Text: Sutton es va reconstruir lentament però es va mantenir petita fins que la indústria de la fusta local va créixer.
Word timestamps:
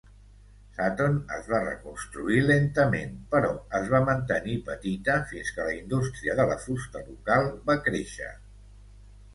Sutton 0.77 1.17
es 1.35 1.49
va 1.51 1.59
reconstruir 1.65 2.39
lentament 2.47 3.13
però 3.35 3.51
es 3.81 3.93
va 3.93 4.01
mantenir 4.09 4.57
petita 4.71 5.19
fins 5.35 5.53
que 5.59 5.69
la 5.71 5.77
indústria 5.77 6.41
de 6.43 6.49
la 6.55 6.61
fusta 6.67 7.07
local 7.13 7.51
va 7.71 7.79
créixer. 7.89 8.35